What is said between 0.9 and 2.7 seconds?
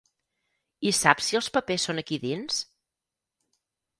I saps si els papers són aquí dins?